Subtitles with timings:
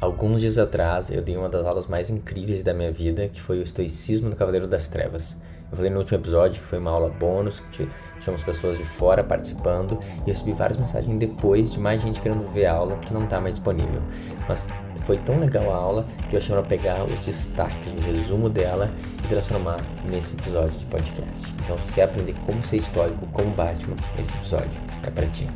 [0.00, 3.58] Alguns dias atrás eu dei uma das aulas mais incríveis da minha vida, que foi
[3.58, 5.36] o Estoicismo do Cavaleiro das Trevas.
[5.70, 7.88] Eu falei no último episódio que foi uma aula bônus, que
[8.20, 12.48] tínhamos pessoas de fora participando, e eu recebi várias mensagens depois de mais gente querendo
[12.52, 14.00] ver a aula que não está mais disponível.
[14.48, 14.68] Mas
[15.02, 18.88] foi tão legal a aula que eu achei para pegar os destaques, o resumo dela
[19.24, 19.78] e transformar
[20.08, 21.52] nesse episódio de podcast.
[21.64, 24.70] Então, se você quer aprender como ser histórico como Batman, esse episódio
[25.02, 25.48] é para ti.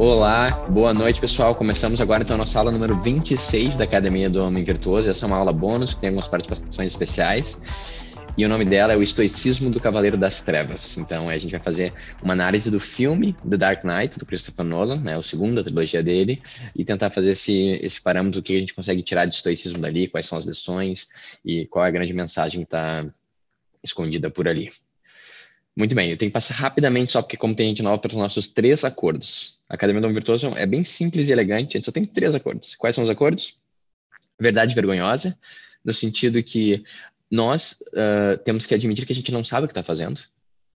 [0.00, 1.54] Olá, boa noite pessoal.
[1.54, 5.10] Começamos agora então a nossa aula número 26 da Academia do Homem Virtuoso.
[5.10, 7.60] Essa é uma aula bônus que tem algumas participações especiais.
[8.34, 10.96] E o nome dela é o Estoicismo do Cavaleiro das Trevas.
[10.96, 11.92] Então a gente vai fazer
[12.22, 16.02] uma análise do filme The Dark Knight, do Christopher Nolan, né, o segundo da trilogia
[16.02, 16.42] dele,
[16.74, 20.24] e tentar fazer esse, esse parâmetro que a gente consegue tirar de estoicismo dali, quais
[20.24, 21.08] são as lições
[21.44, 23.04] e qual é a grande mensagem que está
[23.84, 24.72] escondida por ali.
[25.80, 28.14] Muito bem, eu tenho que passar rapidamente só porque como tem gente nova para os
[28.14, 29.58] nossos três acordos.
[29.66, 32.34] A Academia do Homem Virtuoso é bem simples e elegante, a gente só tem três
[32.34, 32.76] acordos.
[32.76, 33.58] Quais são os acordos?
[34.38, 35.38] Verdade vergonhosa,
[35.82, 36.84] no sentido que
[37.30, 40.20] nós uh, temos que admitir que a gente não sabe o que está fazendo.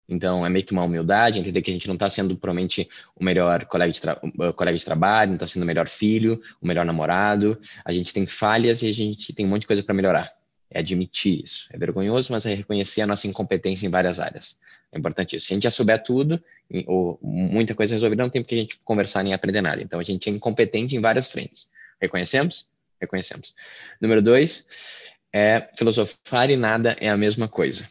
[0.08, 3.24] Então, é meio que uma humildade, entender que a gente não está sendo provavelmente o
[3.24, 6.86] melhor colega de, uh, colega de trabalho, não está sendo o melhor filho, o melhor
[6.86, 7.60] namorado.
[7.84, 10.32] A gente tem falhas e a gente tem um monte de coisa para melhorar.
[10.70, 11.68] É admitir isso.
[11.72, 14.60] É vergonhoso, mas é reconhecer a nossa incompetência em várias áreas.
[14.92, 15.48] É importante isso.
[15.48, 16.44] Se a gente já souber tudo,
[16.86, 19.82] ou muita coisa resolvida, não tem porque a gente conversar nem aprender nada.
[19.82, 21.70] Então, a gente é incompetente em várias frentes.
[22.00, 22.70] Reconhecemos?
[23.00, 23.56] Reconhecemos.
[24.02, 24.68] Número dois,
[25.34, 27.88] é filosofar e nada é a mesma coisa.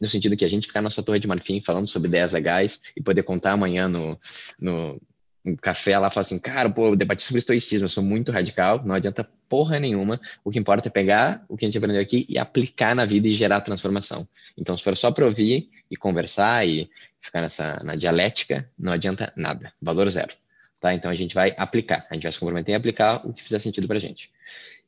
[0.00, 2.82] No sentido que a gente ficar na nossa torre de marfim falando sobre ideias legais
[2.96, 4.18] e poder contar amanhã no,
[4.58, 5.00] no,
[5.44, 8.82] no café lá, falar assim, cara, pô, eu debati sobre estoicismo, eu sou muito radical,
[8.84, 10.20] não adianta porra nenhuma.
[10.44, 13.28] O que importa é pegar o que a gente aprendeu aqui e aplicar na vida
[13.28, 14.28] e gerar transformação.
[14.56, 19.32] Então, se for só para ouvir e conversar e ficar nessa na dialética, não adianta
[19.36, 19.72] nada.
[19.80, 20.34] Valor zero.
[20.80, 20.94] Tá?
[20.94, 22.06] Então, a gente vai aplicar.
[22.10, 24.30] A gente vai se comprometer em aplicar o que fizer sentido para gente.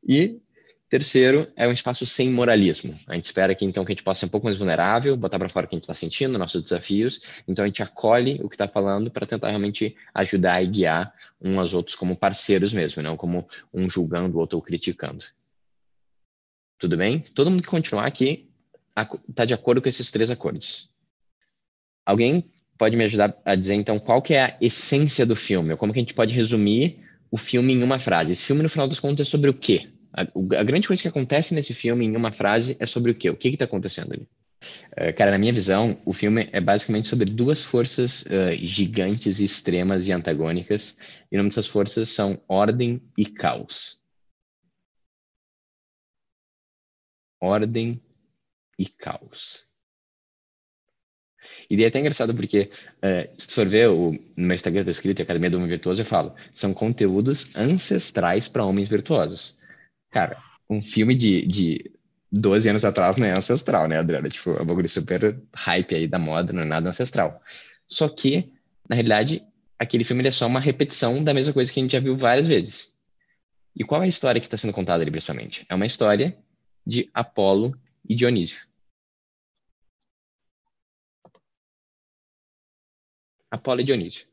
[0.06, 0.38] E
[0.90, 2.98] Terceiro, é um espaço sem moralismo.
[3.06, 5.38] A gente espera que então que a gente possa ser um pouco mais vulnerável, botar
[5.38, 7.22] para fora o que a gente está sentindo, nossos desafios.
[7.46, 11.56] Então a gente acolhe o que está falando para tentar realmente ajudar e guiar uns
[11.56, 15.24] aos outros como parceiros mesmo, não como um julgando o outro ou criticando.
[16.76, 17.20] Tudo bem?
[17.20, 18.50] Todo mundo que continuar aqui
[19.28, 20.90] está de acordo com esses três acordos.
[22.04, 25.76] Alguém pode me ajudar a dizer então qual que é a essência do filme?
[25.76, 26.98] Como que a gente pode resumir
[27.30, 28.32] o filme em uma frase?
[28.32, 29.88] Esse filme, no final das contas, é sobre o quê?
[30.12, 33.30] A, a, grande coisa que acontece nesse filme, em uma frase, é sobre o quê?
[33.30, 34.28] O que está acontecendo ali?
[34.92, 40.08] Uh, cara, na minha visão, o filme é basicamente sobre duas forças uh, gigantes, extremas
[40.08, 40.98] e antagônicas.
[41.30, 44.00] E o nome dessas forças são ordem e caos.
[47.40, 48.02] Ordem
[48.78, 49.66] e caos.
[51.70, 54.82] E daí é até engraçado porque, uh, se tu for ver o, no meu Instagram
[54.82, 59.59] está escrito Academia do Homem Virtuoso, eu falo, são conteúdos ancestrais para homens virtuosos.
[60.10, 61.90] Cara, um filme de, de
[62.30, 64.28] 12 anos atrás não é ancestral, né, Adriana?
[64.28, 67.40] Tipo, é um bagulho super hype aí da moda, não é nada ancestral.
[67.86, 68.52] Só que,
[68.88, 69.42] na realidade,
[69.78, 72.46] aquele filme é só uma repetição da mesma coisa que a gente já viu várias
[72.46, 72.96] vezes.
[73.74, 75.64] E qual é a história que está sendo contada ali, principalmente?
[75.68, 76.36] É uma história
[76.86, 77.76] de Apolo
[78.08, 78.66] e Dionísio.
[83.50, 84.29] Apolo e Dionísio.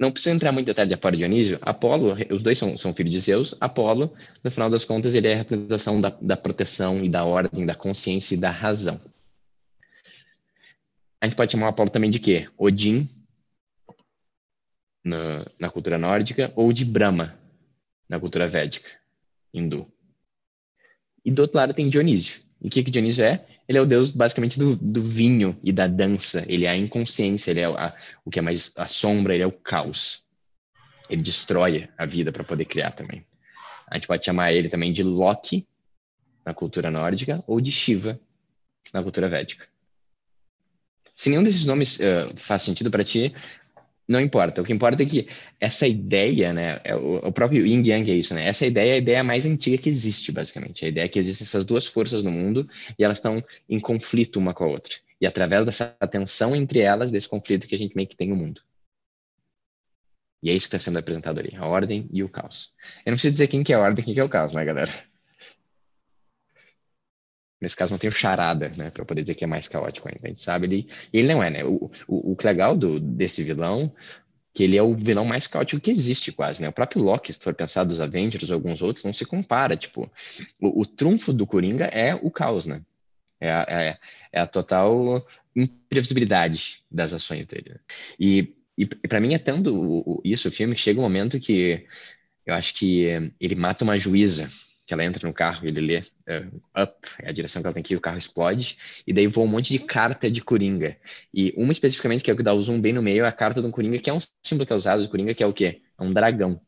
[0.00, 1.58] Não precisa entrar muito em detalhe de Apolo e Dionísio.
[1.60, 3.54] Apolo, os dois são, são filhos de Zeus.
[3.60, 4.10] Apolo,
[4.42, 7.74] no final das contas, ele é a representação da, da proteção e da ordem, da
[7.74, 8.98] consciência e da razão.
[11.20, 12.48] A gente pode chamar Apolo também de quê?
[12.56, 13.06] Odin,
[15.04, 17.38] na, na cultura nórdica, ou de Brahma,
[18.08, 18.88] na cultura védica,
[19.52, 19.86] hindu.
[21.22, 22.40] E do outro lado tem Dionísio.
[22.62, 23.46] E o que, que Dionísio é?
[23.70, 26.44] Ele é o deus basicamente do, do vinho e da dança.
[26.48, 27.94] Ele é a inconsciência, ele é a,
[28.24, 30.24] o que é mais a sombra, ele é o caos.
[31.08, 33.24] Ele destrói a vida para poder criar também.
[33.88, 35.68] A gente pode chamar ele também de Loki
[36.44, 38.18] na cultura nórdica ou de Shiva
[38.92, 39.68] na cultura védica.
[41.14, 43.32] Se nenhum desses nomes uh, faz sentido para ti,
[44.10, 44.60] não importa.
[44.60, 45.28] O que importa é que
[45.60, 48.44] essa ideia, né, é o, próprio Yin Yang é isso, né?
[48.48, 50.84] Essa ideia é a ideia mais antiga que existe, basicamente.
[50.84, 52.68] A ideia é que existem essas duas forças no mundo
[52.98, 54.96] e elas estão em conflito uma com a outra.
[55.20, 58.36] E através dessa tensão entre elas, desse conflito que a gente meio que tem o
[58.36, 58.60] mundo.
[60.42, 62.72] E é isso que está sendo apresentado ali, a ordem e o caos.
[63.06, 64.54] Eu não preciso dizer quem que é a ordem e quem que é o caos,
[64.54, 64.92] né, galera?
[67.60, 70.20] Nesse caso, não tem o charada, né, para poder dizer que é mais caótico ainda.
[70.24, 70.88] A gente sabe ele.
[71.12, 71.64] Ele não é, né?
[71.64, 73.92] O, o, o é legal do, desse vilão
[74.52, 76.68] que ele é o vilão mais caótico que existe quase, né?
[76.68, 80.10] O próprio Loki, se for pensar dos Avengers ou alguns outros, não se compara, tipo,
[80.60, 82.82] o, o trunfo do Coringa é o caos, né?
[83.40, 83.98] É a, é,
[84.32, 85.24] é a total
[85.54, 87.70] imprevisibilidade das ações dele.
[87.70, 87.80] Né?
[88.18, 91.86] E, e para mim é tanto isso o filme chega um momento que
[92.44, 94.50] eu acho que ele mata uma juíza
[94.90, 97.74] que ela entra no carro e ele lê uh, up, é a direção que ela
[97.74, 98.76] tem que ir, o carro explode,
[99.06, 100.98] e daí voa um monte de carta de Coringa.
[101.32, 103.32] E uma especificamente, que é o que dá o zoom bem no meio, é a
[103.32, 105.52] carta do Coringa, que é um símbolo que é usado do Coringa, que é o
[105.52, 105.80] quê?
[105.96, 106.60] É um dragão.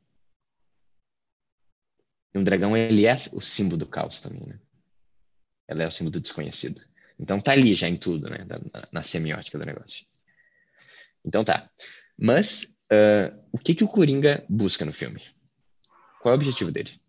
[2.32, 4.60] E um dragão, ele é o símbolo do caos também, né?
[5.66, 6.80] Ela é o símbolo do desconhecido.
[7.18, 8.46] Então tá ali já em tudo, né?
[8.46, 8.60] Na,
[8.92, 10.06] na semiótica do negócio.
[11.24, 11.68] Então tá.
[12.16, 15.20] Mas uh, o que, que o Coringa busca no filme?
[16.20, 17.01] Qual é o objetivo dele?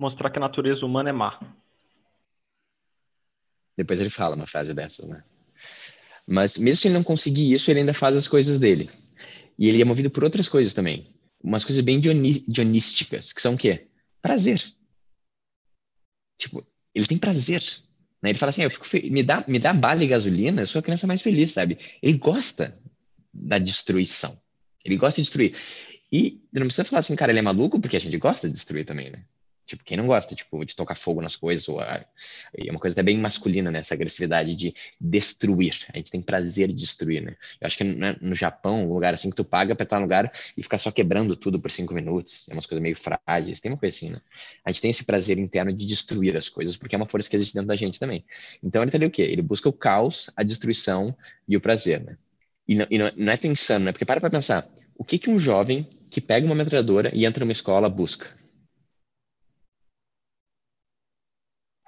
[0.00, 1.38] Mostrar que a natureza humana é má.
[3.76, 5.22] Depois ele fala uma frase dessas, né?
[6.26, 8.90] Mas mesmo se ele não conseguir isso, ele ainda faz as coisas dele.
[9.58, 11.14] E ele é movido por outras coisas também.
[11.42, 13.88] Umas coisas bem dionísticas, que são o quê?
[14.22, 14.62] Prazer.
[16.38, 17.62] Tipo, ele tem prazer.
[18.22, 18.30] Né?
[18.30, 20.80] Ele fala assim, ah, eu fico me, dá, me dá bala e gasolina, eu sou
[20.80, 21.78] a criança mais feliz, sabe?
[22.02, 22.78] Ele gosta
[23.32, 24.40] da destruição.
[24.84, 25.54] Ele gosta de destruir.
[26.12, 28.84] E não precisa falar assim, cara, ele é maluco, porque a gente gosta de destruir
[28.84, 29.24] também, né?
[29.70, 32.04] Tipo, quem não gosta, tipo, de tocar fogo nas coisas, ou a,
[32.56, 33.78] é uma coisa até bem masculina, né?
[33.78, 35.86] Essa agressividade de destruir.
[35.92, 37.36] A gente tem prazer de destruir, né?
[37.60, 40.02] Eu acho que né, no Japão, um lugar assim que tu paga pra estar no
[40.02, 43.70] lugar e ficar só quebrando tudo por cinco minutos, é umas coisas meio frágeis, tem
[43.72, 44.20] uma coisa assim, né?
[44.64, 47.36] A gente tem esse prazer interno de destruir as coisas, porque é uma força que
[47.36, 48.24] existe dentro da gente também.
[48.62, 49.22] Então ele tá ali o quê?
[49.22, 51.16] Ele busca o caos, a destruição
[51.48, 52.16] e o prazer, né?
[52.66, 53.92] E não, e não, não é tão insano, né?
[53.92, 57.44] Porque para pra pensar, o que que um jovem que pega uma metralhadora e entra
[57.44, 58.39] numa escola busca?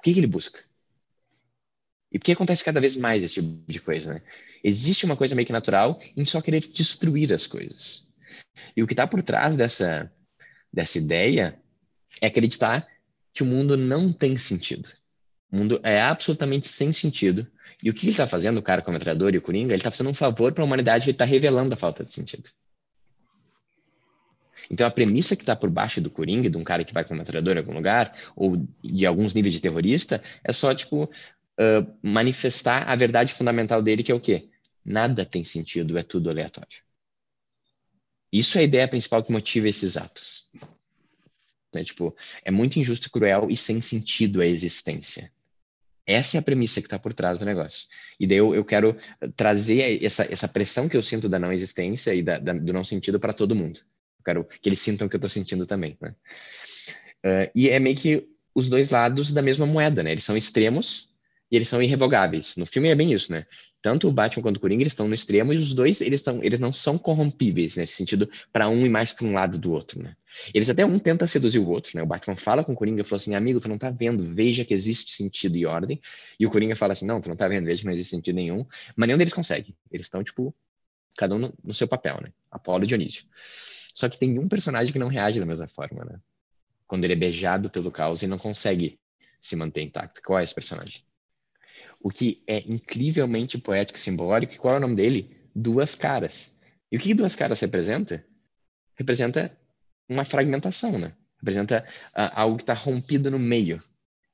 [0.03, 0.59] O que, que ele busca?
[2.11, 4.23] E por que acontece cada vez mais esse tipo de coisa, né?
[4.65, 8.09] Existe uma coisa meio que natural em só querer destruir as coisas.
[8.77, 10.13] E o que está por trás dessa,
[10.73, 11.57] dessa ideia
[12.21, 12.85] é acreditar
[13.33, 14.89] que o mundo não tem sentido.
[15.53, 17.47] O mundo é absolutamente sem sentido.
[17.81, 19.91] E o que ele está fazendo, o cara como metralhador e o Coringa, ele está
[19.93, 22.51] fazendo um favor para a humanidade, ele está revelando a falta de sentido.
[24.73, 27.13] Então, a premissa que está por baixo do Coringa, de um cara que vai com
[27.13, 31.99] uma metralhadora em algum lugar, ou de alguns níveis de terrorista, é só, tipo, uh,
[32.03, 34.49] manifestar a verdade fundamental dele, que é o quê?
[34.83, 36.79] Nada tem sentido, é tudo aleatório.
[38.33, 40.49] Isso é a ideia principal que motiva esses atos.
[41.75, 45.31] É, tipo, é muito injusto, cruel e sem sentido a existência.
[46.07, 47.89] Essa é a premissa que está por trás do negócio.
[48.19, 48.97] E daí eu, eu quero
[49.37, 52.83] trazer essa, essa pressão que eu sinto da não existência e da, da, do não
[52.83, 53.81] sentido para todo mundo.
[54.23, 56.15] Eu quero que eles sintam o que eu estou sentindo também, né?
[57.25, 60.13] Uh, e é meio que os dois lados da mesma moeda, né?
[60.13, 61.11] Eles são extremos
[61.51, 62.57] e eles são irrevogáveis.
[62.57, 63.47] No filme é bem isso, né?
[63.81, 66.61] Tanto o Batman quanto o Coringa estão no extremo e os dois eles estão eles
[66.61, 70.15] não são corrompíveis nesse sentido para um e mais para um lado do outro, né?
[70.55, 72.03] Eles até um tenta seduzir o outro, né?
[72.03, 74.65] O Batman fala com o Coringa e falou assim: "Amigo, tu não tá vendo, veja
[74.65, 76.01] que existe sentido e ordem".
[76.39, 78.37] E o Coringa fala assim: "Não, tu não tá vendo, veja que não existe sentido
[78.37, 78.65] nenhum".
[78.95, 79.75] Mas nenhum deles consegue.
[79.91, 80.55] Eles estão tipo
[81.17, 82.33] cada um no, no seu papel, né?
[82.51, 83.25] Apolo e Dionísio.
[83.95, 86.21] Só que tem um personagem que não reage da mesma forma, né?
[86.87, 88.99] Quando ele é beijado pelo caos e não consegue
[89.41, 90.23] se manter intacto.
[90.23, 91.03] Qual é esse personagem?
[92.01, 94.57] O que é incrivelmente poético e simbólico.
[94.57, 95.37] Qual é o nome dele?
[95.55, 96.59] Duas Caras.
[96.91, 98.25] E o que Duas Caras representa?
[98.95, 99.57] Representa
[100.09, 101.13] uma fragmentação, né?
[101.39, 103.83] Representa uh, algo que está rompido no meio.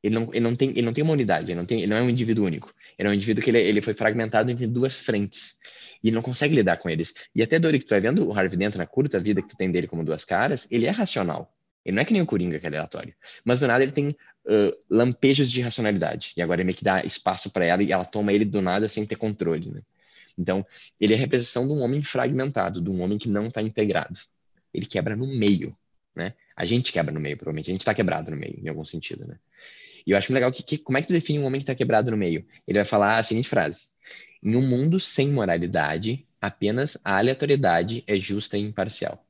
[0.02, 1.97] Ele não, ele, não tem, ele não tem uma unidade, ele não, tem, ele não
[1.97, 2.73] é um indivíduo único.
[2.97, 5.59] Ele é um indivíduo que ele, ele foi fragmentado entre duas frentes
[6.02, 7.14] e ele não consegue lidar com eles.
[7.35, 9.57] E até Dori, que tu vai vendo o Harvey dentro na curta vida que tu
[9.57, 11.52] tem dele como duas caras, ele é racional.
[11.85, 13.14] Ele não é que nem o Coringa, que é aleatório.
[13.45, 16.33] Mas do nada ele tem uh, lampejos de racionalidade.
[16.37, 18.88] E agora ele meio que dá espaço para ela e ela toma ele do nada
[18.88, 19.71] sem ter controle.
[19.71, 19.81] Né?
[20.37, 20.64] Então,
[21.00, 24.21] ele é a representação de um homem fragmentado, de um homem que não está integrado.
[24.73, 25.76] Ele quebra no meio.
[26.14, 26.35] Né?
[26.55, 27.71] A gente quebra no meio, provavelmente.
[27.71, 29.26] A gente está quebrado no meio, em algum sentido.
[29.26, 29.37] Né?
[30.07, 31.75] E eu acho legal que, que como é que tu define um homem que está
[31.75, 32.47] quebrado no meio?
[32.67, 33.87] Ele vai falar a seguinte frase:
[34.43, 39.25] em um mundo sem moralidade, apenas a aleatoriedade é justa e imparcial.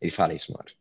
[0.00, 0.72] Ele fala isso, Moro.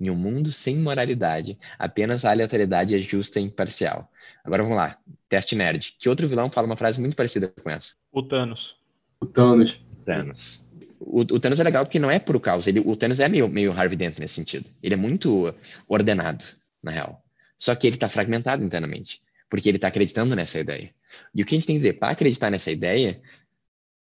[0.00, 4.10] Em um mundo sem moralidade, apenas a aleatoriedade é justa e imparcial.
[4.44, 4.98] Agora vamos lá.
[5.28, 5.96] Teste nerd.
[5.98, 7.92] Que outro vilão fala uma frase muito parecida com essa?
[8.10, 8.76] O Thanos.
[9.20, 9.80] O Thanos.
[10.04, 10.68] Thanos.
[10.98, 12.70] O, o Thanos é legal porque não é por causa.
[12.70, 14.70] Ele, o Thanos é meio, meio Harvey Dent nesse sentido.
[14.82, 15.54] Ele é muito
[15.88, 16.44] ordenado,
[16.82, 17.21] na real.
[17.62, 19.22] Só que ele está fragmentado internamente.
[19.48, 20.92] Porque ele está acreditando nessa ideia.
[21.32, 21.92] E o que a gente tem que ver?
[21.92, 23.22] Para acreditar nessa ideia,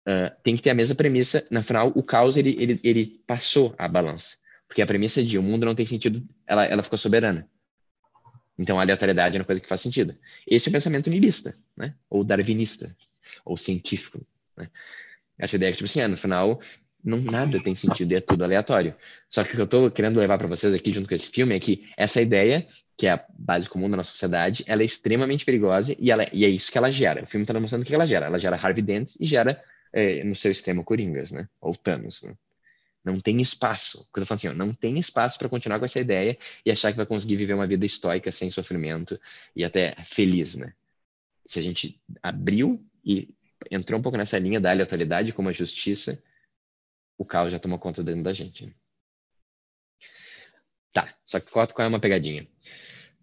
[0.07, 1.43] uh, tem que ter a mesma premissa.
[1.49, 4.37] Na final, o caos ele, ele, ele passou a balança.
[4.67, 7.49] Porque a premissa de o mundo não tem sentido, ela, ela ficou soberana.
[8.59, 10.15] Então a aleatoriedade é uma coisa que faz sentido.
[10.45, 11.95] Esse é o pensamento niilista, né?
[12.11, 12.95] ou darwinista,
[13.43, 14.23] ou científico.
[14.55, 14.69] Né?
[15.35, 16.61] Essa ideia que, tipo assim, ah, no final,
[17.03, 18.93] não, nada tem sentido e é tudo aleatório.
[19.27, 21.55] Só que o que eu estou querendo levar para vocês aqui, junto com esse filme,
[21.55, 25.45] é que essa ideia, que é a base comum da nossa sociedade, ela é extremamente
[25.45, 27.23] perigosa e, ela, e é isso que ela gera.
[27.23, 28.25] O filme está mostrando o que ela gera.
[28.25, 29.63] Ela gera Harvey Dent e gera,
[29.93, 31.47] é, no seu extremo, Coringas, né?
[31.61, 32.35] Ou Thanos, né?
[33.05, 34.05] Não tem espaço.
[34.05, 36.97] Porque eu falando assim, não tem espaço para continuar com essa ideia e achar que
[36.97, 39.19] vai conseguir viver uma vida estoica, sem sofrimento
[39.55, 40.73] e até feliz, né?
[41.45, 43.29] Se a gente abriu e
[43.69, 46.21] entrou um pouco nessa linha da aleatoriedade como a justiça,
[47.15, 48.65] o caos já tomou conta dentro da gente.
[48.65, 48.73] Né?
[50.91, 52.47] Tá, só que qual é uma pegadinha?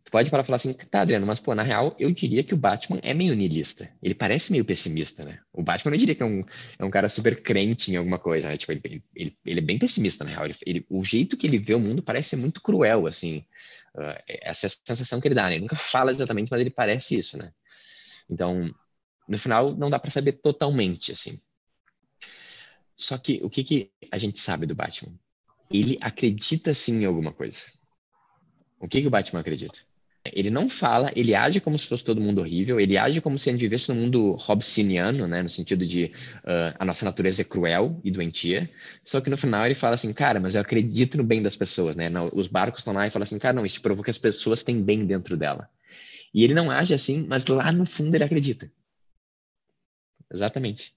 [0.04, 2.52] Tu pode parar e falar assim, tá, Adriano, mas pô, na real, eu diria que
[2.52, 3.90] o Batman é meio niilista.
[4.02, 5.40] Ele parece meio pessimista, né?
[5.50, 6.44] O Batman não diria que é um,
[6.78, 8.56] é um cara super crente em alguma coisa, né?
[8.58, 10.44] Tipo, ele, ele, ele é bem pessimista, na real.
[10.44, 13.46] Ele, ele, o jeito que ele vê o mundo parece ser muito cruel, assim.
[13.94, 15.54] Uh, essa é a sensação que ele dá, né?
[15.54, 17.50] Ele nunca fala exatamente, mas ele parece isso, né?
[18.28, 18.70] Então,
[19.26, 21.40] no final, não dá para saber totalmente, assim.
[22.94, 25.14] Só que o que, que a gente sabe do Batman?
[25.70, 27.60] Ele acredita sim em alguma coisa.
[28.78, 29.78] O que, que o Batman acredita?
[30.32, 33.50] Ele não fala, ele age como se fosse todo mundo horrível, ele age como se
[33.52, 36.06] gente vivesse no mundo hobbesiano, né, no sentido de
[36.44, 38.70] uh, a nossa natureza é cruel e doentia,
[39.04, 41.94] só que no final ele fala assim, cara, mas eu acredito no bem das pessoas,
[41.94, 44.62] né, os barcos estão lá e falam assim, cara, não, isso prova que as pessoas
[44.62, 45.68] têm bem dentro dela.
[46.32, 48.70] E ele não age assim, mas lá no fundo ele acredita.
[50.32, 50.94] Exatamente.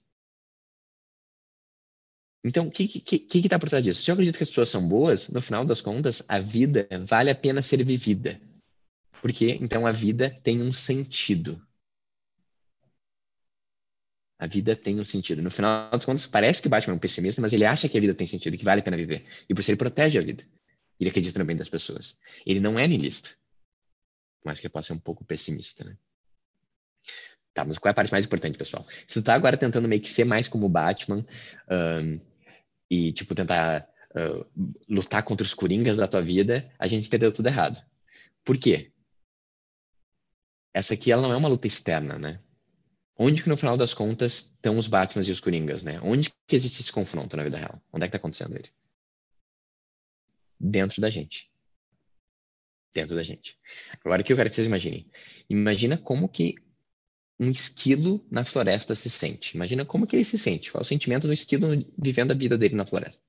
[2.43, 4.01] Então, o que está que, que, que tá por trás disso?
[4.01, 7.29] Se eu acredito que as pessoas são boas, no final das contas, a vida vale
[7.29, 8.39] a pena ser vivida.
[9.21, 11.61] Porque, então, a vida tem um sentido.
[14.39, 15.41] A vida tem um sentido.
[15.41, 18.01] No final das contas, parece que Batman é um pessimista, mas ele acha que a
[18.01, 19.25] vida tem sentido, que vale a pena viver.
[19.49, 20.43] E por isso ele protege a vida.
[20.99, 22.19] Ele acredita no bem das pessoas.
[22.45, 23.31] Ele não é niilista.
[24.43, 25.97] Mas que pode ser um pouco pessimista, né?
[27.53, 28.87] Tá, mas qual é a parte mais importante, pessoal?
[29.07, 31.25] Se tu tá agora tentando meio que ser mais como Batman,
[31.67, 32.19] um,
[32.89, 34.45] e, tipo, tentar uh,
[34.87, 37.83] lutar contra os coringas da tua vida, a gente entendeu tudo errado.
[38.45, 38.91] Por quê?
[40.77, 42.39] Essa aqui, ela não é uma luta externa, né?
[43.17, 45.99] Onde que, no final das contas, estão os Batmans e os coringas, né?
[46.03, 47.81] Onde que existe esse confronto na vida real?
[47.91, 48.69] Onde é que tá acontecendo ele?
[50.59, 51.49] Dentro da gente.
[52.93, 53.57] Dentro da gente.
[54.05, 55.09] Agora, o que eu quero que vocês imaginem?
[55.49, 56.53] Imagina como que
[57.39, 59.55] um esquilo na floresta se sente.
[59.55, 60.71] Imagina como que ele se sente.
[60.71, 63.23] Qual é o sentimento do esquilo vivendo a vida dele na floresta?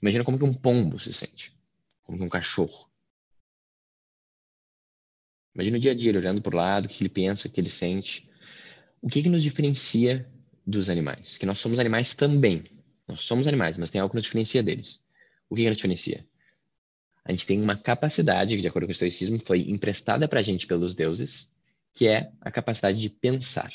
[0.00, 1.54] Imagina como que um pombo se sente.
[2.02, 2.90] Como que um cachorro.
[5.54, 7.50] Imagina o dia a dia, ele olhando para o lado, o que ele pensa, o
[7.50, 8.28] que ele sente.
[9.00, 10.28] O que, que nos diferencia
[10.66, 11.38] dos animais?
[11.38, 12.64] Que nós somos animais também.
[13.06, 15.04] Nós somos animais, mas tem algo que nos diferencia deles.
[15.48, 16.26] O que, que nos diferencia?
[17.24, 20.42] A gente tem uma capacidade, que de acordo com o estoicismo, foi emprestada para a
[20.42, 21.54] gente pelos deuses,
[21.92, 23.72] que é a capacidade de pensar.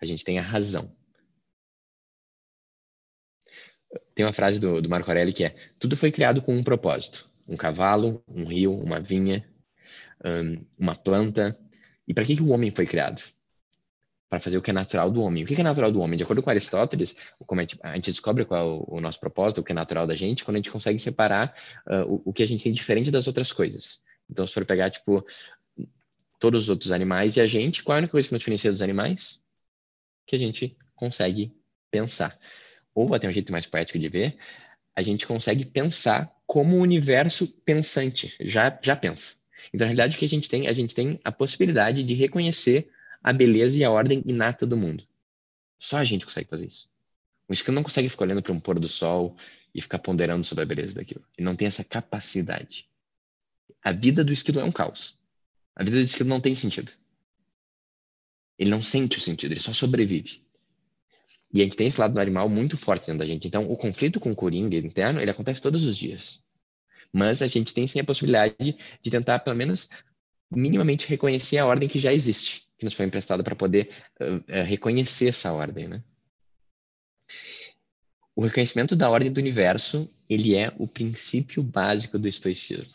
[0.00, 0.94] A gente tem a razão.
[4.14, 7.30] Tem uma frase do, do Marco Aurélio que é: tudo foi criado com um propósito.
[7.46, 9.46] Um cavalo, um rio, uma vinha,
[10.24, 11.58] um, uma planta.
[12.06, 13.22] E para que, que o homem foi criado?
[14.28, 15.44] Para fazer o que é natural do homem.
[15.44, 16.16] O que é natural do homem?
[16.16, 17.16] De acordo com Aristóteles,
[17.46, 19.74] como a gente, a gente descobre qual é o, o, nosso propósito, o que é
[19.74, 21.54] natural da gente, quando a gente consegue separar
[21.86, 24.00] uh, o, o que a gente tem diferente das outras coisas.
[24.28, 25.24] Então, se for pegar, tipo,
[26.38, 28.72] todos os outros animais e a gente, qual é a única coisa que nos diferencia
[28.72, 29.42] dos animais?
[30.26, 31.54] Que a gente consegue
[31.90, 32.38] pensar.
[32.94, 34.36] Ou até um jeito mais poético de ver,
[34.94, 39.43] a gente consegue pensar como o universo pensante já, já pensa.
[39.72, 40.66] Então, na realidade, o que a gente tem?
[40.68, 42.90] A gente tem a possibilidade de reconhecer
[43.22, 45.04] a beleza e a ordem inata do mundo.
[45.78, 46.88] Só a gente consegue fazer isso.
[47.48, 49.36] O esquilo não consegue ficar olhando para um pôr do sol
[49.74, 51.24] e ficar ponderando sobre a beleza daquilo.
[51.36, 52.86] Ele não tem essa capacidade.
[53.82, 55.18] A vida do esquilo é um caos.
[55.74, 56.92] A vida do esquilo não tem sentido.
[58.58, 60.42] Ele não sente o sentido, ele só sobrevive.
[61.52, 63.46] E a gente tem esse lado do animal muito forte dentro da gente.
[63.46, 66.43] Então, o conflito com o coringa interno, ele acontece todos os dias.
[67.14, 69.88] Mas a gente tem sim a possibilidade de tentar, pelo menos,
[70.50, 74.64] minimamente reconhecer a ordem que já existe, que nos foi emprestada para poder uh, uh,
[74.64, 76.02] reconhecer essa ordem, né?
[78.34, 82.92] O reconhecimento da ordem do universo, ele é o princípio básico do estoicismo.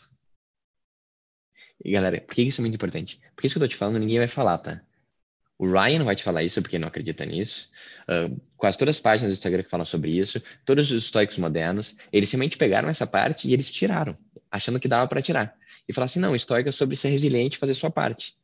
[1.82, 3.18] E galera, por que isso é muito importante?
[3.34, 4.84] Porque isso que eu tô te falando, ninguém vai falar, tá?
[5.60, 7.68] O Ryan vai te falar isso porque não acredita nisso.
[8.08, 11.98] Uh, quase todas as páginas do Instagram que falam sobre isso, todos os estoicos modernos,
[12.10, 14.16] eles simplesmente pegaram essa parte e eles tiraram,
[14.50, 15.54] achando que dava para tirar.
[15.86, 18.34] E falaram assim: não, estoico é sobre ser resiliente e fazer sua parte.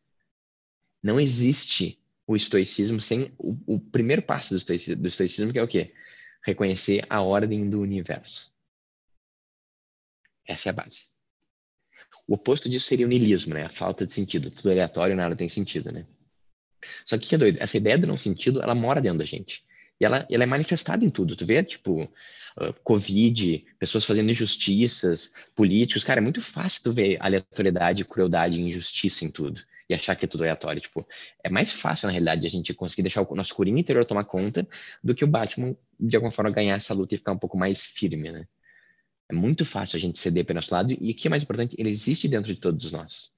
[1.03, 5.63] Não existe o estoicismo sem o, o primeiro passo do estoicismo, do estoicismo, que é
[5.63, 5.95] o quê?
[6.45, 8.53] Reconhecer a ordem do universo.
[10.47, 11.07] Essa é a base.
[12.29, 13.65] O oposto disso seria o niilismo, né?
[13.65, 14.51] A falta de sentido.
[14.51, 16.05] Tudo aleatório, nada tem sentido, né?
[17.05, 17.59] Só que que é doido?
[17.61, 19.65] Essa ideia do não sentido, ela mora dentro da gente.
[20.01, 21.37] E ela, ela é manifestada em tudo.
[21.37, 26.05] Tu vê, tipo, uh, Covid, pessoas fazendo injustiças, políticos.
[26.05, 29.63] Cara, é muito fácil tu ver aleatoriedade, crueldade e injustiça em tudo.
[29.89, 30.81] E achar que é tudo aleatório.
[30.81, 31.07] Tipo,
[31.43, 34.67] é mais fácil, na realidade, a gente conseguir deixar o nosso corinho interior tomar conta
[35.03, 37.85] do que o Batman, de alguma forma, ganhar essa luta e ficar um pouco mais
[37.85, 38.47] firme, né?
[39.29, 40.93] É muito fácil a gente ceder para o nosso lado.
[40.93, 43.33] E o que é mais importante, ele existe dentro de todos nós.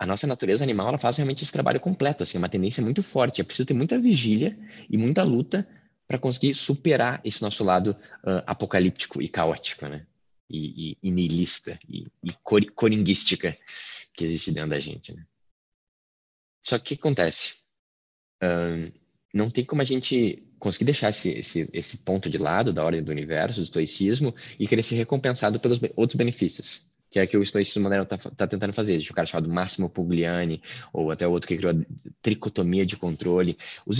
[0.00, 3.02] A nossa natureza animal ela faz realmente esse trabalho completo, assim, é uma tendência muito
[3.02, 3.42] forte.
[3.42, 5.68] É preciso ter muita vigília e muita luta
[6.08, 7.90] para conseguir superar esse nosso lado
[8.24, 10.06] uh, apocalíptico e caótico, né?
[10.48, 13.56] E, e, e niilista e, e cor, coringuística
[14.14, 15.22] que existe dentro da gente, né?
[16.62, 17.56] Só que o que acontece?
[18.42, 18.90] Uh,
[19.34, 23.02] não tem como a gente conseguir deixar esse, esse, esse ponto de lado da ordem
[23.02, 27.42] do universo, do estoicismo, e querer ser recompensado pelos outros benefícios que é que o
[27.42, 28.94] estoicismo moderno está tá tentando fazer.
[28.94, 30.62] Existe um cara chamado Máximo Pugliani,
[30.92, 31.76] ou até outro que criou a
[32.22, 33.58] tricotomia de controle.
[33.84, 33.98] Os,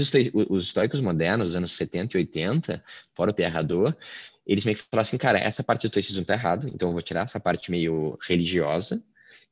[0.49, 3.97] os estoicos modernos, dos anos 70 e 80, fora o Pierre Hadot,
[4.47, 7.03] eles meio que falaram assim, cara, essa parte do estoicismo está errado, então eu vou
[7.03, 9.03] tirar essa parte meio religiosa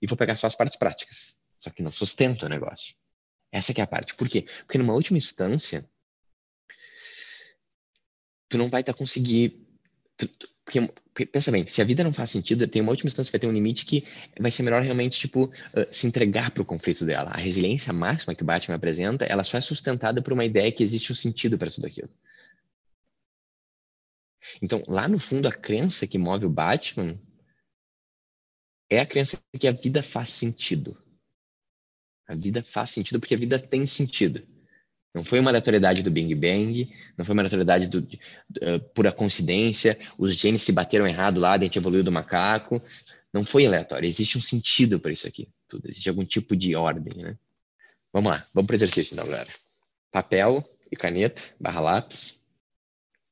[0.00, 1.36] e vou pegar só as partes práticas.
[1.58, 2.94] Só que não sustenta o negócio.
[3.50, 4.14] Essa é a parte.
[4.14, 4.46] Por quê?
[4.66, 5.88] Porque numa última instância,
[8.48, 8.98] tu não vai estar tá
[10.16, 13.40] tu, porque, pensa bem, se a vida não faz sentido, tem uma última instância, vai
[13.40, 14.04] ter um limite que
[14.38, 15.50] vai ser melhor realmente, tipo, uh,
[15.90, 17.30] se entregar para o conflito dela.
[17.30, 20.82] A resiliência máxima que o Batman apresenta, ela só é sustentada por uma ideia que
[20.82, 22.10] existe um sentido para tudo aquilo.
[24.60, 27.18] Então, lá no fundo, a crença que move o Batman
[28.90, 31.02] é a crença que a vida faz sentido.
[32.26, 34.46] A vida faz sentido porque a vida tem sentido.
[35.18, 39.98] Não foi uma aleatoriedade do Big Bang, não foi uma aleatoriedade do, uh, pura coincidência,
[40.16, 42.80] os genes se bateram errado lá, a gente evoluiu do macaco.
[43.32, 45.48] Não foi aleatório, existe um sentido para isso aqui.
[45.66, 45.88] Tudo.
[45.88, 47.36] Existe algum tipo de ordem, né?
[48.12, 49.52] Vamos lá, vamos para o exercício então, galera.
[50.12, 52.40] Papel e caneta, barra lápis.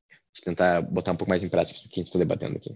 [0.09, 2.71] Vou tentar botar um pouco mais em prática o que a gente está debatendo aqui.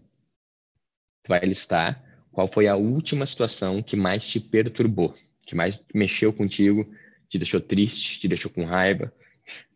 [1.24, 2.02] Tu vai listar
[2.32, 5.14] qual foi a última situação que mais te perturbou,
[5.46, 6.90] que mais mexeu contigo
[7.32, 9.12] te deixou triste, te deixou com raiva,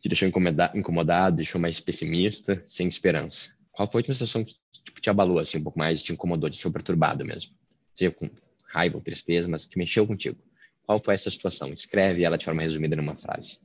[0.01, 3.55] te deixou incomodado, deixou mais pessimista, sem esperança?
[3.71, 6.55] Qual foi a sensação que tipo, te abalou assim um pouco mais, te incomodou, te
[6.55, 7.55] deixou perturbado mesmo?
[7.95, 8.29] Seja com
[8.67, 10.37] raiva ou tristeza, mas que mexeu contigo.
[10.83, 11.71] Qual foi essa situação?
[11.71, 13.57] Escreve ela de forma resumida numa frase.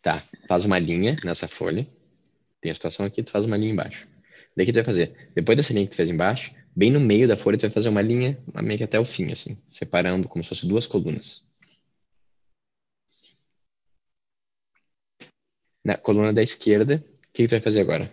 [0.00, 1.86] Tá, faz uma linha nessa folha.
[2.60, 4.06] Tem a situação aqui, tu faz uma linha embaixo.
[4.56, 5.30] Daí que tu vai fazer?
[5.34, 7.88] Depois dessa linha que tu fez embaixo, bem no meio da folha, tu vai fazer
[7.88, 11.42] uma linha meio que até o fim, assim, separando como se fosse duas colunas.
[15.84, 18.10] Na coluna da esquerda, o que, que tu vai fazer agora?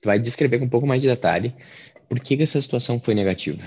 [0.00, 1.54] Tu vai descrever com um pouco mais de detalhe
[2.08, 3.62] por que, que essa situação foi negativa.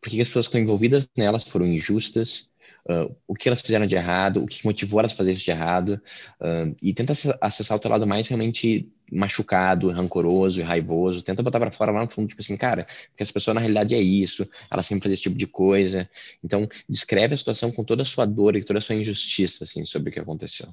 [0.00, 2.50] Por que, que as pessoas que estão envolvidas nelas foram injustas,
[2.86, 5.50] uh, o que elas fizeram de errado, o que motivou elas a fazer isso de
[5.50, 6.00] errado,
[6.40, 11.58] uh, e tenta acessar o teu lado mais realmente machucado, rancoroso e raivoso, tenta botar
[11.58, 14.48] para fora lá no fundo, tipo assim, cara, porque essa pessoa na realidade é isso,
[14.70, 16.08] ela sempre faz esse tipo de coisa.
[16.44, 19.84] Então, descreve a situação com toda a sua dor e toda a sua injustiça, assim,
[19.84, 20.68] sobre o que aconteceu.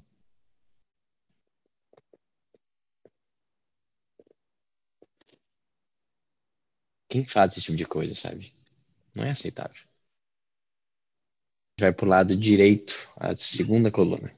[7.10, 8.54] Quem faz esse tipo de coisa, sabe?
[9.16, 9.82] Não é aceitável.
[11.78, 14.32] Vai para o lado direito, a segunda coluna.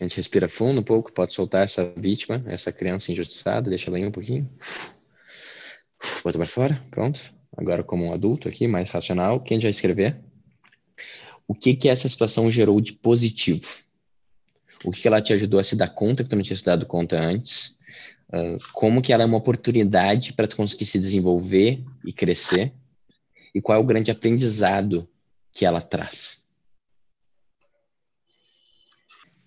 [0.00, 4.00] A gente respira fundo um pouco, pode soltar essa vítima, essa criança injustiçada, deixa ela
[4.00, 4.50] ir um pouquinho.
[6.22, 7.20] Bota para fora, pronto.
[7.56, 10.18] Agora, como um adulto aqui, mais racional, quem já escrever?
[11.46, 13.66] O que que essa situação gerou de positivo?
[14.84, 16.64] O que, que ela te ajudou a se dar conta que tu não tinha se
[16.64, 17.78] dado conta antes?
[18.28, 22.72] Uh, como que ela é uma oportunidade para tu conseguir se desenvolver e crescer?
[23.54, 25.08] E qual é o grande aprendizado
[25.52, 26.44] que ela traz?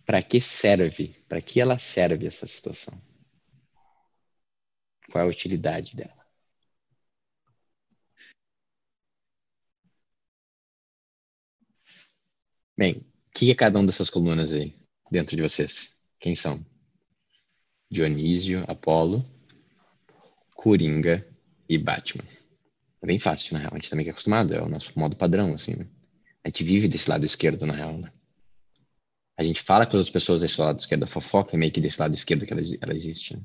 [0.08, 1.10] para que serve?
[1.28, 2.98] Para que ela serve essa situação?
[5.12, 6.26] Qual é a utilidade dela?
[12.78, 14.74] Bem, o que é cada uma dessas colunas aí
[15.12, 16.00] dentro de vocês?
[16.20, 16.66] Quem são?
[17.92, 19.26] Dionísio, Apolo,
[20.56, 21.28] Coringa
[21.68, 22.24] e Batman.
[23.08, 23.72] É bem fácil, na real.
[23.72, 25.88] A gente também é acostumado, é o nosso modo padrão, assim, né?
[26.44, 28.12] A gente vive desse lado esquerdo, na real, né?
[29.38, 31.80] a gente fala com as outras pessoas desse lado esquerdo, a fofoca é meio que
[31.80, 33.36] desse lado esquerdo que ela, ela existe.
[33.36, 33.42] Né?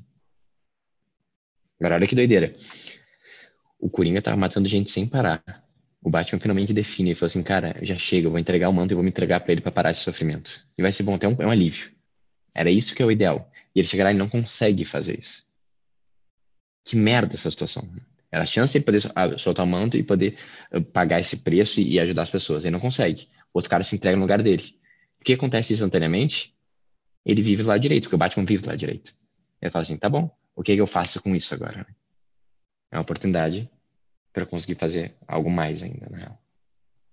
[1.79, 2.53] Agora, olha que doideira.
[3.79, 5.41] O Coringa tava matando gente sem parar.
[6.01, 8.91] O Batman finalmente define e falou assim, cara, já chega, eu vou entregar o manto
[8.91, 10.67] e vou me entregar para ele para parar esse sofrimento.
[10.77, 11.89] E vai ser bom, até um, é um alívio.
[12.53, 13.49] Era isso que é o ideal.
[13.73, 15.45] E ele chega lá e não consegue fazer isso.
[16.83, 17.87] Que merda essa situação.
[18.33, 18.99] Era a chance de poder
[19.37, 20.39] soltar o manto e poder
[20.71, 22.65] ah, pagar esse preço e ajudar as pessoas.
[22.65, 23.27] Ele não consegue.
[23.53, 24.75] O outro cara se entrega no lugar dele.
[25.21, 26.55] O que acontece instantaneamente?
[27.23, 29.13] Ele vive lado direito, porque o Batman vive lado direito.
[29.61, 31.85] Ele fala assim: tá bom, o que, é que eu faço com isso agora?
[32.91, 33.69] É uma oportunidade
[34.33, 36.41] para conseguir fazer algo mais ainda, na real.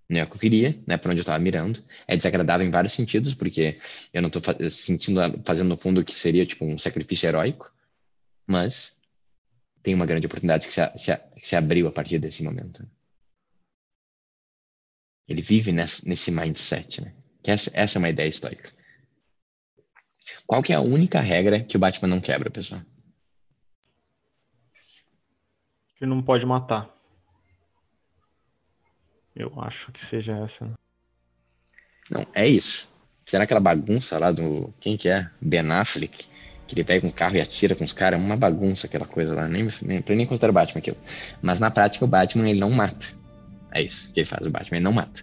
[0.09, 1.85] Não é o que eu queria, né, para onde eu estava mirando.
[2.09, 3.79] É desagradável em vários sentidos, porque
[4.11, 7.71] eu não estou sentindo, fazendo no fundo o que seria tipo um sacrifício heróico,
[8.47, 9.00] mas
[9.83, 12.87] tem uma grande oportunidade que se, se, se abriu a partir desse momento.
[15.27, 17.15] Ele vive nesse, nesse mindset, né?
[17.43, 18.71] Que essa, essa é uma ideia estoica.
[20.47, 22.83] Qual que é a única regra que o Batman não quebra, pessoal?
[25.97, 26.91] Que não pode matar.
[29.35, 30.67] Eu acho que seja essa.
[30.67, 30.75] Né?
[32.11, 32.93] Não, é isso.
[33.25, 34.73] Fizeram aquela bagunça lá do.
[34.81, 35.31] Quem que é?
[35.41, 36.29] Ben Affleck.
[36.71, 38.21] Que ele pega um carro e atira com os caras.
[38.21, 39.49] É uma bagunça aquela coisa lá.
[39.49, 40.97] Nem, nem, nem considero Batman aquilo.
[41.43, 43.07] Mas na prática, o Batman ele não mata.
[43.73, 44.47] É isso que ele faz.
[44.47, 45.21] O Batman ele não mata.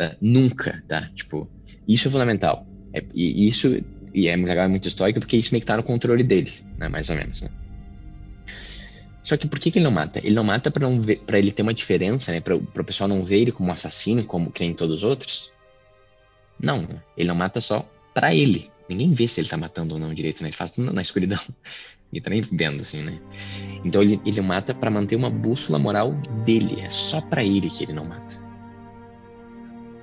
[0.00, 1.10] Uh, nunca, tá?
[1.14, 1.46] Tipo,
[1.86, 2.66] isso é fundamental.
[2.94, 3.78] É, e isso
[4.14, 6.88] e é legal, é muito estoico, porque isso meio que tá no controle dele, né?
[6.88, 7.50] Mais ou menos, né?
[9.22, 10.18] Só que por que, que ele não mata?
[10.24, 12.40] Ele não mata para não ver, para ele ter uma diferença, né?
[12.40, 15.52] Para o pessoal não ver ele como assassino, como que todos os outros.
[16.58, 18.70] Não, ele não mata só para ele.
[18.88, 20.48] Ninguém vê se ele tá matando ou não direito, né?
[20.48, 21.40] Ele faz tudo na escuridão.
[22.10, 23.20] Ninguém tá nem vendo, assim, né?
[23.84, 26.12] Então ele, ele mata para manter uma bússola moral
[26.44, 26.80] dele.
[26.80, 28.42] É só para ele que ele não mata.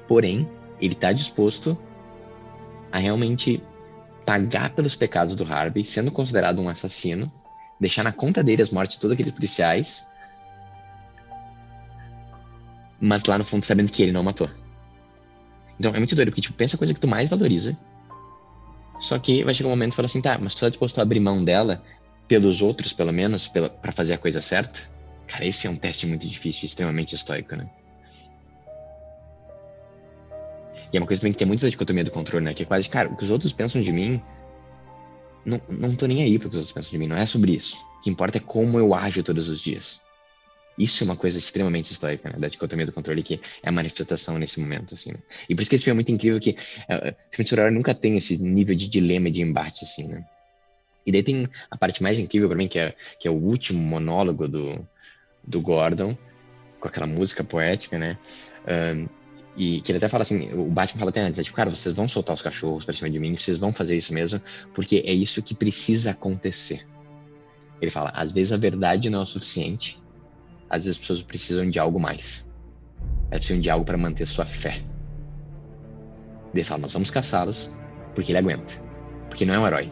[0.08, 0.48] Porém,
[0.80, 1.78] ele tá disposto
[2.92, 3.62] a realmente
[4.26, 7.32] pagar pelos pecados do Harvey, sendo considerado um assassino,
[7.80, 10.08] deixar na conta dele as mortes de todos aqueles policiais,
[13.00, 14.50] mas lá no fundo sabendo que ele não matou.
[15.80, 17.78] Então é muito doido, porque tipo, pensa a coisa que tu mais valoriza,
[19.00, 21.02] só que vai chegar um momento e fala assim, tá, mas tu tá disposto a
[21.02, 21.84] abrir mão dela,
[22.28, 24.82] pelos outros pelo menos, para fazer a coisa certa?
[25.28, 27.70] Cara, esse é um teste muito difícil, extremamente estoico, né?
[30.94, 32.54] E é uma coisa também que tem muita dicotomia do controle, né?
[32.54, 34.22] Que é quase, cara, o que os outros pensam de mim
[35.46, 37.26] não, não tô nem aí para o que os outros pensam de mim, não é
[37.26, 37.78] sobre isso.
[38.00, 40.02] O que importa é como eu ajo todos os dias.
[40.78, 42.36] Isso é uma coisa extremamente histórica, né?
[42.38, 45.12] Da dicotomia do controle, que é a manifestação nesse momento, assim.
[45.12, 45.20] Né?
[45.48, 48.38] E por isso que esse filme é muito incrível, que uh, filme nunca tem esse
[48.38, 50.26] nível de dilema e de embate, assim, né?
[51.06, 53.80] E daí tem a parte mais incrível para mim, que é, que é o último
[53.80, 54.86] monólogo do,
[55.44, 56.18] do Gordon,
[56.80, 58.18] com aquela música poética, né?
[58.64, 59.08] Uh,
[59.58, 61.96] e que ele até fala assim, o Batman fala até antes, é tipo, cara, vocês
[61.96, 64.42] vão soltar os cachorros pra cima de mim, vocês vão fazer isso mesmo,
[64.74, 66.86] porque é isso que precisa acontecer.
[67.82, 69.98] Ele fala, às vezes a verdade não é o suficiente,
[70.76, 72.52] às vezes as pessoas precisam de algo mais.
[73.32, 74.82] Elas precisam de algo para manter sua fé.
[76.54, 77.76] Ele fala, nós vamos caçá-los,
[78.14, 78.74] porque ele aguenta.
[79.28, 79.92] Porque não é um herói.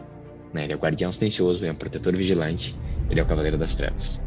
[0.52, 0.64] Né?
[0.64, 2.74] Ele é o guardião silencioso, ele é um protetor vigilante,
[3.10, 4.24] ele é o cavaleiro das trevas.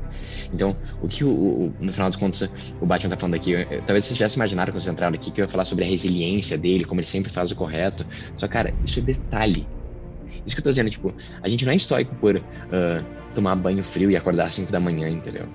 [0.54, 3.65] Então, o que o, o, no final dos contos o Batman tá falando aqui, eu,
[3.82, 6.86] talvez vocês tivessem imaginado quando vocês aqui que eu ia falar sobre a resiliência dele,
[6.86, 8.06] como ele sempre faz o correto.
[8.36, 9.67] Só, cara, isso é detalhe.
[10.46, 12.43] Isso que eu tô dizendo, tipo, a gente não é estoico por uh,
[13.36, 15.48] tomar banho frio e acordar às 5 da manhã, entendeu?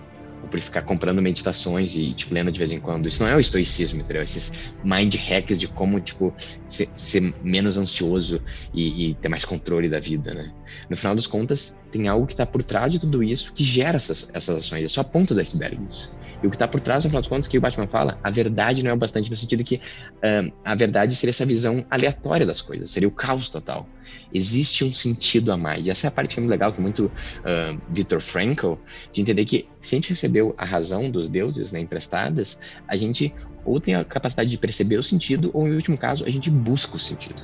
[0.53, 3.09] Por ficar comprando meditações e, tipo, lendo de vez em quando.
[3.09, 4.23] Isso não é o estoicismo, entendeu?
[4.23, 4.53] Esses
[4.85, 6.35] mind hacks de como, tipo,
[6.69, 8.39] ser, ser menos ansioso
[8.75, 10.53] e, e, ter mais controle da vida, né?
[10.91, 13.97] No final das contas, tem algo que está por trás de tudo isso que gera
[13.97, 14.85] essas, essas ações.
[14.85, 16.15] É só a ponta do iceberg isso.
[16.43, 18.31] E o que está por trás, no final das contas, que o Batman fala, a
[18.31, 22.45] verdade não é o bastante no sentido que uh, a verdade seria essa visão aleatória
[22.45, 23.89] das coisas, seria o caos total.
[24.33, 25.87] Existe um sentido a mais.
[25.87, 28.75] E essa é a parte que é muito legal, que é muito uh, Viktor Frankl,
[29.13, 33.35] de entender que se a gente recebeu a razão dos deuses né, emprestadas, a gente
[33.65, 36.97] ou tem a capacidade de perceber o sentido, ou em último caso, a gente busca
[36.97, 37.43] o sentido.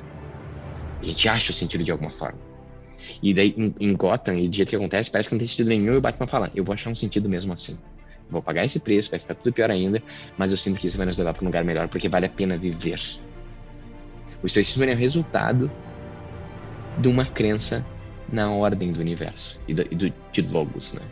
[1.01, 2.39] A gente acha o sentido de alguma forma.
[3.23, 5.69] E daí, em, em Gotham, e do jeito que acontece, parece que não tem sentido
[5.69, 7.79] nenhum, e o Batman fala, eu vou achar um sentido mesmo assim
[8.31, 10.03] vou pagar esse preço, vai ficar tudo pior ainda,
[10.37, 12.31] mas eu sinto que isso vai nos levar para um lugar melhor, porque vale a
[12.31, 13.01] pena viver.
[14.43, 15.71] O estoicismo é o resultado
[16.99, 17.87] de uma crença
[18.31, 21.03] na ordem do universo e do, do, de logos, né?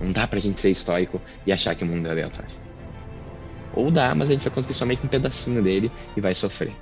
[0.00, 2.50] Não dá pra gente ser estoico e achar que o mundo é aleatório.
[3.72, 6.72] Ou dá, mas a gente vai conseguir que um pedacinho dele e vai sofrer.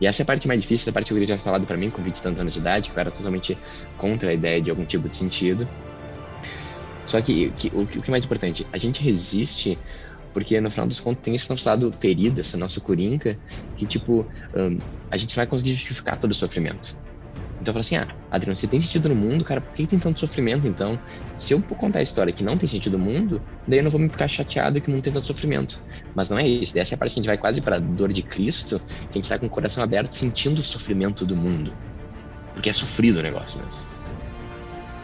[0.00, 1.76] E essa é a parte mais difícil, a parte que eu queria ter falado para
[1.76, 3.58] mim com 20 e tantos anos de idade, que eu era totalmente
[3.96, 5.66] contra a ideia de algum tipo de sentido.
[7.06, 9.78] Só que, que o, o que é mais importante, a gente resiste
[10.36, 13.38] porque no final dos contos tem esse nosso lado ferido, essa nossa coringa,
[13.74, 14.78] que tipo, um,
[15.10, 16.94] a gente vai conseguir justificar todo o sofrimento.
[17.66, 20.20] Então fala assim, ah, Adriano, você tem sentido no mundo, cara, por que tem tanto
[20.20, 21.00] sofrimento então?
[21.36, 23.98] Se eu contar a história que não tem sentido no mundo, daí eu não vou
[24.00, 25.82] me ficar chateado que o mundo tem tanto sofrimento.
[26.14, 28.12] Mas não é isso, essa é a parte que a gente vai quase pra dor
[28.12, 28.78] de Cristo,
[29.10, 31.76] que a gente tá com o coração aberto sentindo o sofrimento do mundo.
[32.54, 33.95] porque é sofrido o negócio mesmo.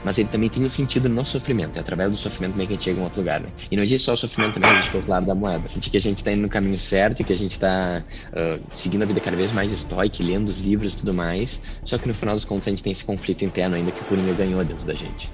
[0.04, 2.84] Mas ele também tem um sentido no sofrimento, é através do sofrimento que a gente
[2.84, 3.48] chega em outro lugar, né?
[3.70, 5.68] E não existe só o sofrimento também, existe o outro lado da moeda.
[5.68, 9.02] Sentir que a gente está indo no caminho certo, que a gente está uh, seguindo
[9.02, 12.14] a vida cada vez mais estoica, lendo os livros e tudo mais, só que no
[12.14, 14.84] final dos contos a gente tem esse conflito interno ainda que o Coringa ganhou dentro
[14.84, 15.30] da gente.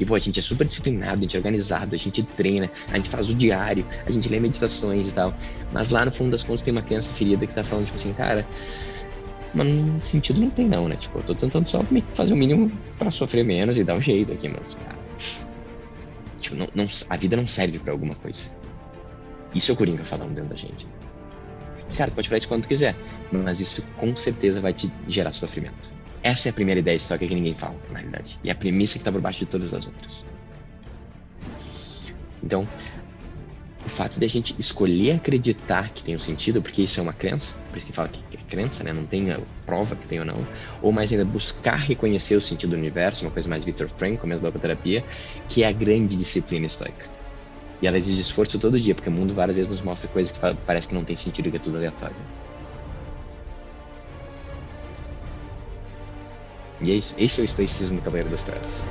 [0.00, 2.96] E, pô, a gente é super disciplinado, a gente é organizado, a gente treina, a
[2.96, 5.34] gente faz o diário, a gente lê meditações e tal.
[5.72, 8.14] Mas lá no fundo das contas tem uma criança ferida que tá falando, tipo assim,
[8.14, 8.46] cara,
[9.54, 10.96] mas sentido não tem não, né?
[10.96, 11.84] Tipo, eu tô tentando só
[12.14, 14.98] fazer o mínimo para sofrer menos e dar um jeito aqui, mas, cara.
[16.40, 18.44] Tipo, não, não, a vida não serve para alguma coisa.
[19.54, 20.86] Isso é o Coringa falando dentro da gente.
[21.96, 22.94] Cara, tu pode falar isso quando tu quiser,
[23.32, 25.92] mas isso com certeza vai te gerar sofrimento.
[26.22, 28.38] Essa é a primeira ideia histórica que ninguém fala, na realidade.
[28.44, 30.24] E é a premissa que está por baixo de todas as outras.
[32.42, 32.66] Então,
[33.84, 37.12] o fato de a gente escolher acreditar que tem um sentido, porque isso é uma
[37.12, 38.92] crença, por isso que fala que é crença, né?
[38.92, 39.26] Não tem
[39.64, 40.46] prova que tem ou não.
[40.82, 44.42] Ou mais ainda, buscar reconhecer o sentido do universo, uma coisa mais Victor Frankl, mesmo
[44.42, 45.04] da logoterapia,
[45.48, 47.08] que é a grande disciplina estoica.
[47.80, 50.38] E ela exige esforço todo dia, porque o mundo várias vezes nos mostra coisas que
[50.66, 52.16] parece que não tem sentido que é tudo aleatório.
[56.82, 57.14] E é isso.
[57.18, 58.86] Esse é o estoicismo do Cavaleiro das Trevas.